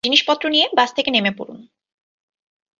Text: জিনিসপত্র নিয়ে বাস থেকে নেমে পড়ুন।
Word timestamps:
জিনিসপত্র 0.03 0.43
নিয়ে 0.49 0.65
বাস 0.77 0.89
থেকে 0.93 1.09
নেমে 1.11 1.31
পড়ুন। 1.37 1.59